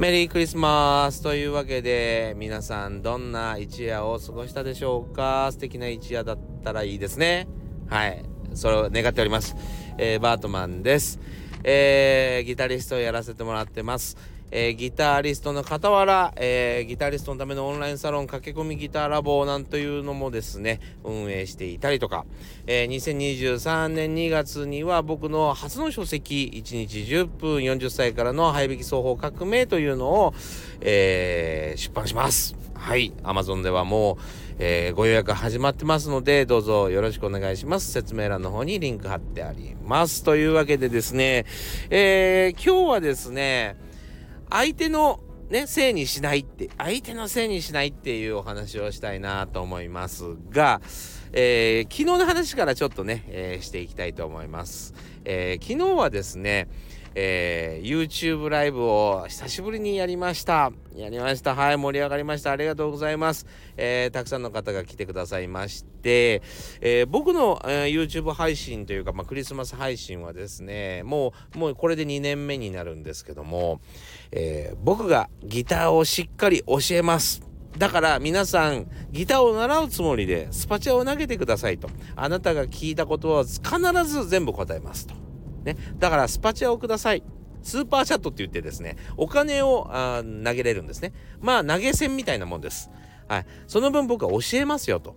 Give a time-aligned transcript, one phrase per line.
[0.00, 5.50] メリークリスマスというわけで皆さんどんな一夜を過ごしたでしょうか？
[5.52, 7.46] 素敵な一夜だったらいいですね。
[7.86, 8.24] はい。
[8.54, 9.54] それを願っております、
[9.98, 11.20] えー、バートマンです、
[11.64, 14.16] えー、ギタリストをやらせてもらってます。
[14.50, 22.26] えー、ギタリストの傍ら、えー、ギタリストのためのオンラインサロン駆け込みギターラボなんというのもですね運営していたりとか、
[22.66, 30.34] えー、2023年2月には僕の初の書籍1日10分40歳からの早引き双方革命というのを、
[30.80, 37.92] え出版しますはい Amazon ではもうえー、ご予約始まってますので、どうぞよろしくお願いします。
[37.92, 40.22] 説明欄の方にリンク貼ってあります。
[40.22, 41.46] というわけでですね、
[41.88, 43.76] えー、今日はですね、
[44.50, 50.80] 相手のね、せいにしないって、相手のせいにしないっていうお話をしたいなと思いますが、
[51.32, 54.94] えー、昨日の話からちょっとね、えー、していきたいと思います。
[55.24, 56.68] えー、昨日はですね、
[57.14, 60.72] えー、YouTube ライブを久しぶりにやりました。
[60.94, 61.54] やりました。
[61.54, 62.52] はい、盛り上がりました。
[62.52, 63.46] ありがとうございます。
[63.76, 66.42] えー、たくさんの方が来てくださいまして、
[66.80, 73.80] えー、僕の、えー、YouTube 配信というか、まあ、クリスマス配信はですね、もう、もうこれで2年目になるんですけども、
[74.32, 77.42] え僕がギターをしっかり教えます。
[77.78, 81.88] だから皆さんギターを習うつもりでスパチャを投げてくださいと。
[82.16, 83.68] あなたが聞いたことは必
[84.04, 85.29] ず全部答えますと。
[85.64, 87.22] ね、だからスパチャをください。
[87.62, 91.12] スーパーチャットって言ってですね、お金をあ投げれるんですね。
[91.40, 92.90] まあ投げ銭みたいなもんです。
[93.28, 93.46] はい。
[93.66, 95.16] その分僕は教えますよと。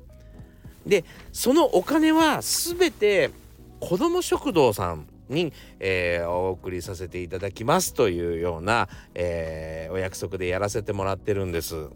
[0.85, 3.31] で、そのお金は全て
[3.79, 11.89] 子ども食堂さんに、えー、お送りさせていただきますというような、えー、お約束でやらせてもらってるんです。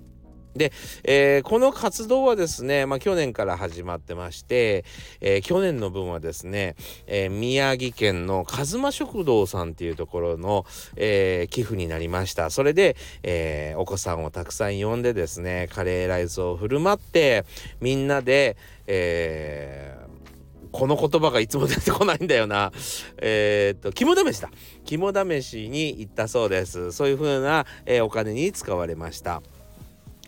[0.57, 0.71] で、
[1.03, 4.85] えー、この活動はですね、まあ、去年から始まってまして、
[5.21, 12.49] えー、去年の分はですね、えー、宮城県の和馬食堂さんっていうところの、え寄付になりました。
[12.49, 17.45] それで、えお子さんをたくさん呼んでですね、カレーライスを振る舞って、
[17.79, 19.97] みんなで、え
[20.71, 22.71] この言葉がいつも出てこないんだよな。
[23.17, 24.49] えー、っと、肝試しだ。
[24.85, 26.91] 肝試しに行ったそうです。
[26.91, 29.41] そういう風な、えお金に使われました。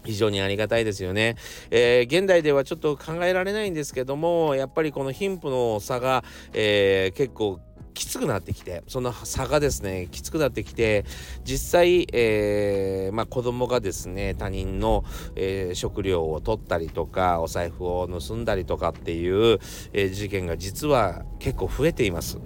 [0.10, 1.36] 非常にありがたいですよね、
[1.72, 7.60] えー、現代ではちょっと考えられないんですけどもやっぱりこの貧富の差が、えー、結構
[7.94, 11.04] きつくなってきてその差がですねきつくなってきて
[11.44, 15.04] 実際、えーまあ、子供がですね他人の、
[15.36, 19.60] えー、食料を取ったりとかお財布を盗んだりとかっていう、
[19.92, 22.40] えー、事件が実は結構増えています。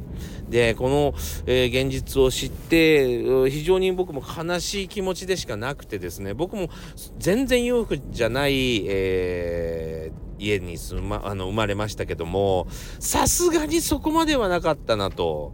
[0.53, 1.13] でこの、
[1.47, 6.69] えー、現実を知って非常に僕も悲しい気持ちでしかなくてですね僕も
[7.17, 12.67] 全然裕福じゃない、えー家に住まあの生まれましたけども
[12.99, 15.53] さすがにそこまではなかったなと。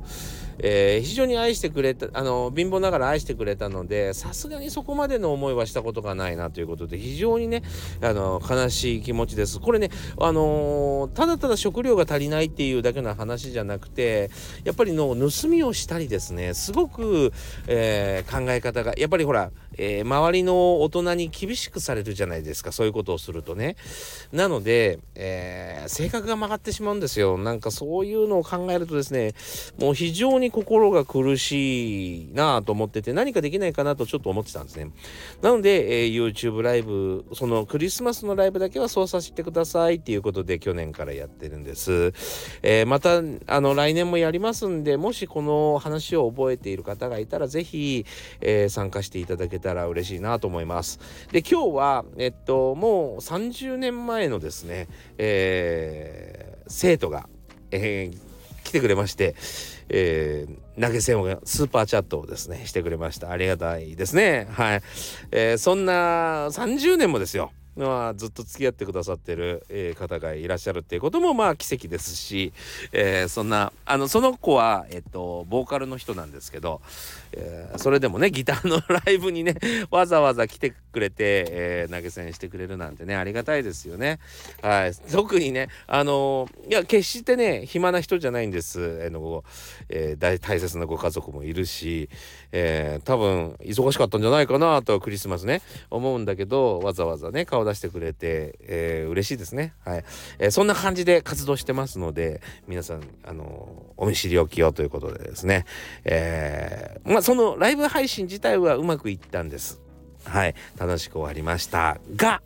[0.61, 7.63] えー、非常に愛してくれたあの貧乏ながら愛してくれたのでさすがにそこまでの思いはしたことがないなということで非常にね
[8.01, 9.59] あの悲しい気持ちです。
[9.59, 14.29] これねあのー、ただただ食料が足りないっていうだけの話じゃなくて
[14.63, 17.31] やっぱりの盗みをしたりですねすごく、
[17.67, 23.75] えー、考え方がやっぱりほら、え周りの大人に厳しくされるじゃないですかそういうことをするとね。
[24.31, 27.37] なので、え性格が曲がってしまうんですよ。
[27.37, 29.33] なんかそういうのを考えるとですね
[29.77, 34.91] もう非常に心が苦しいなと思ってて何かできないかなとちょっと思ってたんですね。
[35.41, 42.13] なので、えー、YouTube ライブ、そのクリスマスのライブだけはそうさせてくださいっていうことで去年からやってるんです。
[42.61, 48.05] えー、また、あの、来年もやりますんで、もしこの話を覚えている方がいたら、ぜひ、
[48.41, 50.99] えー、参加していただけたら嬉しいなと思います。
[51.31, 54.87] で、今日は、えっと、もう30年前のですね、
[55.17, 57.27] えー、生徒が、
[57.71, 58.28] えー、
[58.69, 59.35] 来てくれまして、
[59.89, 63.31] えー、投げ銭をスーパーチャットをですねしてくれました。
[63.31, 64.47] ありがたいですね。
[64.51, 64.81] はい、
[65.31, 67.51] えー、そんな30年もですよ。
[67.75, 72.51] まあ、ずっと付き合ってくださってる、えー、方がいらっしゃるっていうこともまあ奇跡ですし、
[72.91, 76.81] えー、そんなあのその子は、えっと、ボーカルの人なんですけど、
[77.31, 79.55] えー、それでもねギターのライブにね
[79.91, 84.19] わざわざ来てくれて、え投げ銭してくれるなんてねありがたいですよね。
[84.61, 89.43] はい、特にねあのいや決してね暇な人じゃないんです、えの
[89.89, 92.09] え大大切なご家族もいるし、
[92.51, 99.73] え多分忙しかったんじゃないかなとクリスマスね思うんだけどわざわざね顔出してくれて、えー、嬉しいですね。
[99.85, 100.03] はい、
[100.39, 105.65] えー、そんな感じで活動してますので、皆さん、あのー、お見知りおきをということでですね、
[106.05, 109.81] えー、まあ、そのライブ配信自体はうまくいったんです。
[110.25, 111.99] はい、楽しく終わりました。
[112.15, 112.41] が、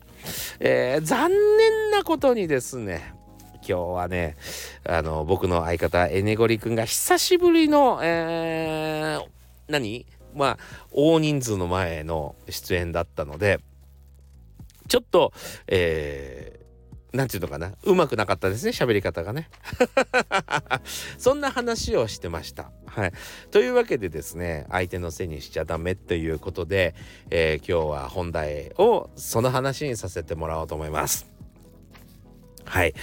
[0.60, 3.14] えー、残念なことにですね、
[3.66, 4.36] 今日はね、
[4.84, 9.26] あの、僕の相方、エネゴリ君が久しぶりの、えー、
[9.68, 10.06] 何？
[10.36, 10.58] まあ
[10.90, 13.60] 大人数の前の出演だったので
[14.88, 15.32] ちょっと
[15.66, 16.64] えー
[17.14, 17.72] なんていうのかな？
[17.84, 19.48] うまくなかったですね喋り方がね。
[21.16, 22.72] そんな話をしてました。
[22.86, 23.12] はい。
[23.52, 26.96] というわけでですね相手のせいにしちゃダメということで、
[27.30, 31.30] えー、今日は本題をその話にさせてもらおうと思います。
[32.64, 32.94] はい。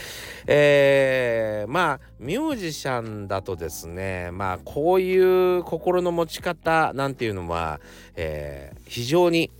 [0.47, 7.79] えー、まあ、ミュージシャンだとですね、まあ、こういう心の持ち方なんていうのは、
[8.15, 9.51] えー、非常に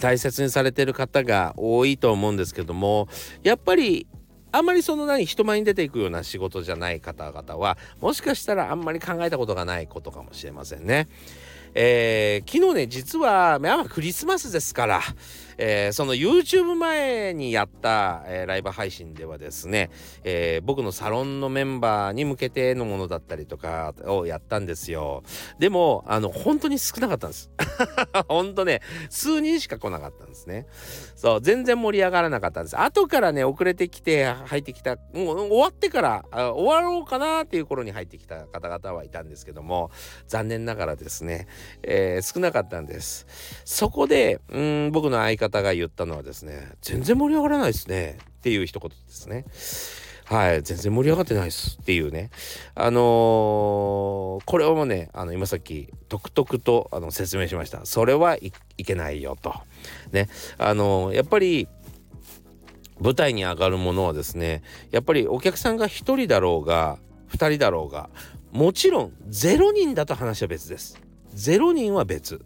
[0.00, 3.08] 大切にされてる方が多いと思うんですけども
[3.42, 4.06] やっぱり
[4.52, 11.08] あんまりその何人前に出ていくような仕事じゃない方々はもしかしたらあんまり考えたことがないことかもしれませんね。
[11.74, 15.00] えー、昨日ね実はまあクリスマスですから
[15.58, 19.90] えー、その YouTube 前にやった、えー、ライブ配信ではですね、
[20.24, 25.22] えー、僕のサロンのメンバーに向けてのものだったりとかをやったんですよ。
[25.58, 27.50] でも、あの、本当に少なかったんです。
[28.28, 30.66] 本当ね、数人しか来なかったんですね。
[31.16, 32.78] そう、全然盛り上がらなかったんです。
[32.78, 39.90] 後からね、遅れてきて入ってきた、もう終わってから、終わろうかなっていう頃に入ってきた方々はいたんですけども、
[40.26, 41.46] 残念ながらですね、
[41.82, 43.26] えー、少なかったんです。
[43.64, 49.44] そこで、うん、僕の相方が言ったのはですね全然盛り上がらないですねっていう一言ですね。
[50.24, 52.30] はい全然盛り上がってないですっていうね。
[52.74, 57.84] あのー、これをもねあの今さっきとくとくとあの説明しました。
[57.84, 58.52] それはい
[58.84, 59.52] けないよと。
[60.12, 60.28] ね。
[60.58, 61.68] あのー、やっぱり
[63.00, 66.98] 舞台に上がるものはですねやっぱりお客さんが1人だろうが
[67.32, 68.08] 2人だろうが
[68.52, 71.00] もちろん0人だと話は別です。
[71.34, 72.44] 0人は別。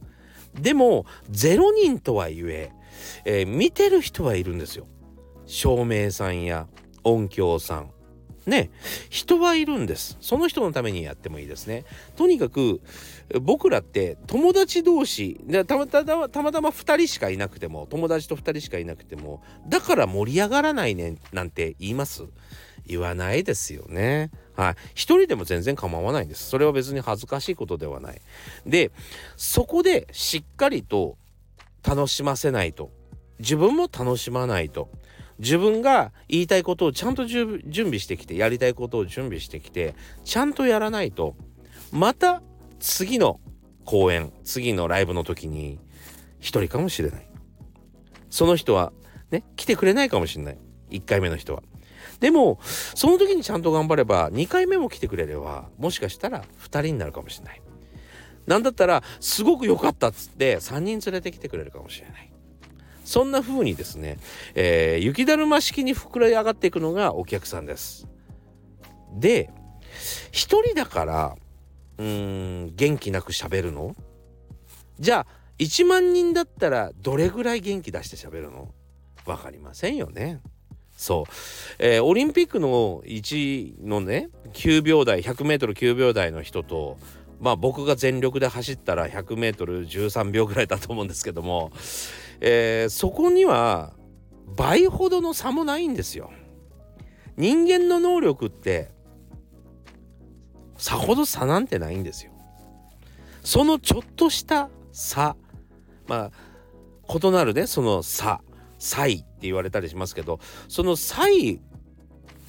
[0.54, 2.72] でも0人とはいえ
[3.24, 4.86] えー、見てる人はいるんですよ。
[5.46, 6.66] 照明さんや
[7.04, 7.90] 音響さん。
[8.46, 8.70] ね、
[9.10, 10.16] 人はいるんです。
[10.20, 11.84] その人のためにやってもいいですね。
[12.14, 12.80] とにかく
[13.40, 22.22] 僕らって友達同士たまたまたまたま2人しかいなくても友達と2人しかいなくてもだから盛り上がらないねなんて言います
[22.86, 24.30] 言わないですよね。
[24.54, 24.74] はい。
[24.94, 26.48] 一人でも全然構わないんです。
[26.48, 28.20] それは別に恥ずかしいことではない。
[28.64, 28.92] で、
[29.36, 31.18] そこでしっかりと
[31.86, 32.90] 楽しませないと。
[33.38, 34.90] 自分も楽しまないと。
[35.38, 39.94] 自分が言いたいことをちゃんと準備してきて、やりたいことを準備してきて、
[40.24, 41.36] ちゃんとやらないと、
[41.92, 42.42] また
[42.80, 43.40] 次の
[43.84, 45.78] 公演、次のライブの時に
[46.40, 47.28] 一人かもしれない。
[48.30, 48.92] その人は
[49.30, 50.58] ね、来てくれないかもしれない。
[50.90, 51.62] 1回目の人は。
[52.20, 57.62] でもその時にちゃんと頑張れば2回目も来てくれればもしかしたら2人になるかもしれない。
[58.46, 62.32] なんだったらすごく良かったっつって3人連れてきてくれるかもしれない。
[63.04, 64.18] そんな風にですね、
[64.54, 68.08] えー、雪だるま式に膨れ上がっていくのがお客さんです。
[69.14, 69.50] で
[70.32, 71.36] 1人だから
[71.98, 73.94] うーん元気なく喋るの？
[74.98, 75.26] じゃあ
[75.58, 78.74] 1万人だったらどれぐらい元気出して喋るの？
[79.24, 80.40] 分かりませんよね。
[80.96, 81.32] そう、
[81.78, 86.96] えー、オリンピックの1のね9秒台 100m9 秒台の人と
[87.40, 91.70] まあ僕が全力で走ったら 100m13 秒ぐらいだと思うんですけども、
[92.40, 93.92] えー、そこには
[94.56, 96.30] 倍ほどの差もないんですよ。
[97.36, 98.90] 人間の能力って
[100.78, 102.32] さほど差なんてないんですよ。
[103.42, 105.36] そのちょっとした差
[106.06, 108.40] まあ異なるねその差
[108.78, 111.60] 差異って言われたりしますけどその差異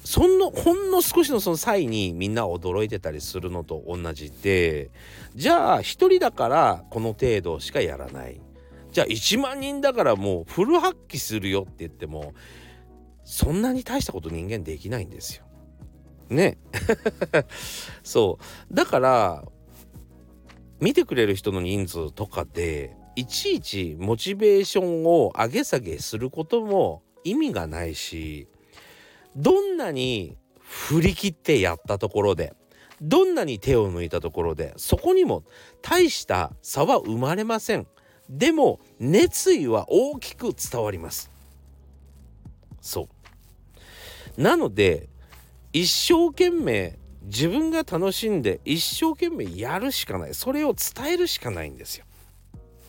[0.08, 4.90] そんのほんの少しのその際にみんな驚いてたりするのと同じで
[5.34, 8.40] じゃあ1人だからこの程度しかやらない。
[8.90, 12.32] じゃあ1万人だからもうフル発揮するよって言っても
[13.22, 15.44] そんなに大したこと人間できないんですよ。
[16.30, 16.56] ね。
[18.02, 18.38] そ
[18.70, 18.74] う。
[18.74, 19.44] だから
[20.80, 28.48] 見てくれる人の人数とかでいちいちモチベーションを上げ下げすることも意味がないし
[29.38, 32.54] どんなに振り切ってやったところで
[33.00, 35.44] どんなに手を抜いたところでそこにも
[35.80, 37.86] 大した差は生まれません。
[38.28, 41.30] でも熱意は大きく伝わります。
[42.80, 43.08] そ
[44.36, 44.40] う。
[44.40, 45.08] なので
[45.72, 50.34] 一生懸命自分が楽しんで一生懸命やるしかない。
[50.34, 52.04] それを伝えるしかないんですよ。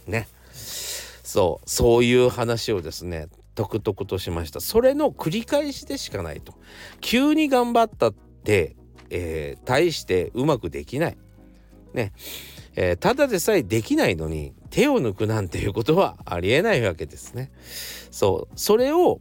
[0.07, 0.27] ね。
[0.51, 1.69] そう。
[1.69, 3.27] そういう話をですね
[3.65, 4.61] とくとしました。
[4.61, 6.53] それの繰り返しでしかないと。
[7.01, 8.75] 急に頑張ったって、
[9.09, 11.17] えー、大してうまくできない。
[11.93, 12.13] ね。
[12.75, 17.51] えー、ただでさえできないのに手を抜くなんていうことはありえないわけですね。
[18.11, 18.53] そう。
[18.55, 19.19] それを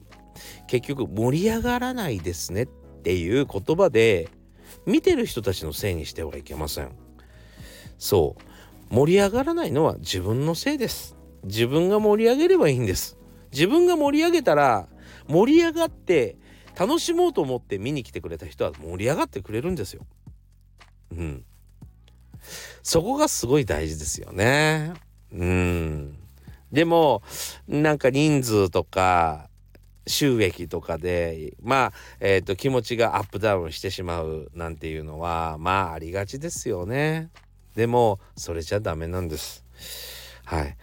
[0.66, 2.66] 結局盛り上がらないですねっ
[3.02, 4.28] ていう言葉で
[4.87, 6.92] 見てる人たちのせいにしてはいけません。
[7.99, 8.95] そう。
[8.95, 11.16] 盛り上がらないのは自分のせいです。
[11.45, 13.17] 自分が盛り上げればいいんです。
[13.52, 14.88] 自分が盛り上げたら
[15.28, 16.36] 盛り上がって
[16.78, 20.06] 楽しもうと思って見に来てくれた人は盛り上がってくれるんですよ
[21.12, 21.44] うん
[22.82, 24.92] そこがすごい大事ですよね
[25.32, 26.18] うん
[26.72, 27.22] でも
[27.66, 29.48] なんか人数とか
[30.08, 37.30] 収益とかでまあ、えーと、気持ちがアップダウンしてしまうなんていうのはまあありがちですよね。
[37.76, 39.64] でもそれじゃダメなんです。
[40.44, 40.76] はい。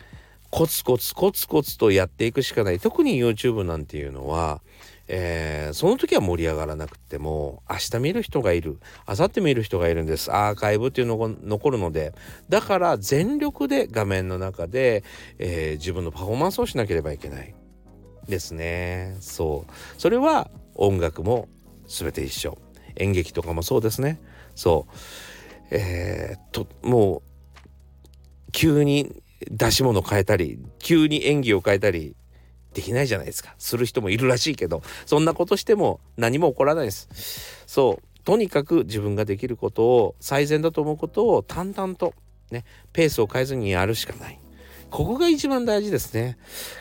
[0.55, 2.79] コツコツコツコツとやっていくしかない。
[2.79, 4.61] 特に YouTube なんていうのは、
[5.09, 8.79] えー、その時は盛り上がらなくても明日見る人がいる。
[9.05, 10.33] 明後日見る人がいるんです。
[10.33, 12.13] アーカイブっていうのが残るので。
[12.47, 15.03] だから全力で画面の中で、
[15.39, 17.53] えー、自分のパフォーマンスをしなければいけない。
[18.29, 19.17] ですね。
[19.19, 19.71] そう。
[19.99, 21.49] それは音楽も
[21.85, 22.57] 全て一緒。
[22.95, 24.21] 演劇とかもそうですね。
[24.55, 24.93] そう。
[25.71, 29.21] えー、ともう急に
[29.51, 32.15] 出し物変えたり急に演技を変えたり
[32.73, 33.55] できないじゃないですか。
[33.57, 37.63] する人もいるらしいけどそんなことしても何も起こらないです。
[37.65, 38.19] そう。
[38.25, 42.13] とにかく自分ができることを最善だと思うことを淡々と
[42.51, 44.39] ねペースを変えずにやるしかない。
[44.89, 46.37] ここが一番大事ですね。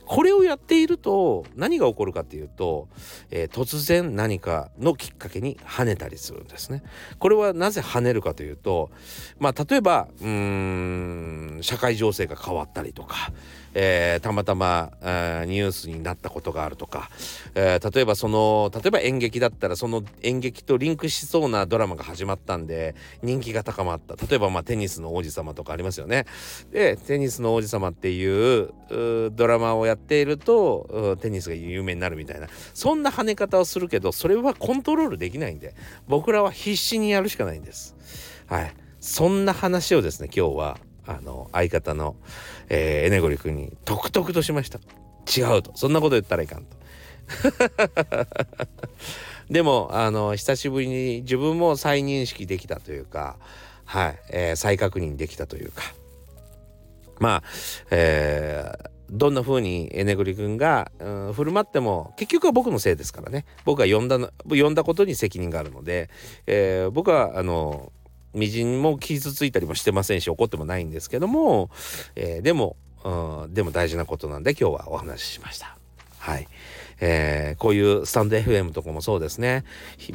[0.07, 2.89] これをやっていると何が起こるかっていうと、
[3.31, 6.83] えー、突然何かのきっかけに跳ねたりするんですね。
[7.19, 8.91] これはなぜ跳ねるかというと、
[9.39, 10.29] まあ例えばうー
[11.59, 13.33] ん社会情勢が変わったりとか、
[13.75, 17.11] えー、たまたま、ニュースになったことがあるとか、
[17.55, 26.27] えー、例えばその例えば演劇だったらその演劇とリンクしそうなドラマが始まったんで人気が高まった例えばまあテニスの王子様とかありますよね。
[26.71, 28.73] でテニスの王子様っていう
[29.33, 35.75] ドラマをやっているとテニスが有名になるみたいなそんな跳ね方をするけどそれはコントロールできないんで
[36.07, 37.97] 僕らは必死にやるしかないんです。
[38.47, 42.17] はいそんな話をですね今日はあの相方の、
[42.69, 44.79] えー、エネゴリ君にとくとくとしました。
[45.37, 45.73] 違うと。
[45.77, 46.77] そんなこと言ったらいかんと。
[49.51, 53.37] でもあの久しぶりに自分も再認識できたというか
[53.85, 55.83] はい、えー、再確認できたというか。
[57.21, 57.43] まあ、
[57.91, 63.45] えー、どんな風にエネグリ君が、うん、振る舞っても結局は僕のせいですからね。
[63.65, 66.11] 僕が呼んだの呼んだことに責任があるので、
[66.47, 67.93] えー、僕はあの
[68.35, 71.71] みじんも傷ついたりもしてませんし怒ってもないんですけども、
[72.17, 75.77] えー、でも、うん、でも大事なことなんで今日はお話ししました。
[76.19, 76.49] はい。
[77.01, 79.65] えー、こういうスタンド FM とかもそうですね。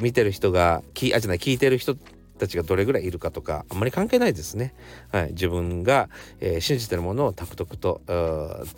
[0.00, 1.96] 見てる人が、きあ、じゃない、聞いてる人
[2.38, 4.74] たちがどれぐらいいるかとか、あんまり関係ないですね。
[5.12, 5.28] はい。
[5.30, 6.08] 自分が、
[6.40, 8.00] えー、信じてるものをタクトクと、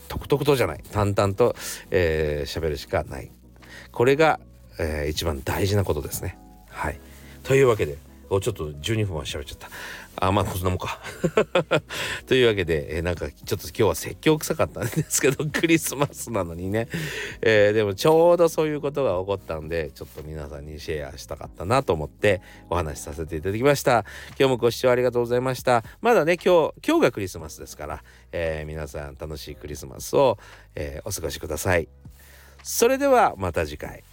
[0.08, 3.30] トクトクとじゃない、淡々と喋、えー、るしかない。
[3.92, 4.40] これが、
[4.78, 6.38] えー、一番大事なことですね。
[6.68, 7.00] はい。
[7.44, 7.96] というわけで、
[8.30, 9.68] おちょっと12分は喋っちゃった。
[10.16, 11.00] あまあこんなもんか。
[12.26, 16.88] というわけで、えー、なんかちょっと今日は説教臭かったんですけど クリスマスなのにね、
[17.40, 24.04] えー、でもちょうどそういうことが起こったんでちょっと皆さんにシェアしたかったなと思ってお話しさせていただきました。
[24.38, 25.84] 今日もご視聴ありがとうございました。
[26.00, 30.38] まだね今日今日がクリスマスですから、えー、皆さん楽しいクリスマスを、
[30.74, 31.88] えお過ごしください。
[32.62, 34.04] それではまた次回。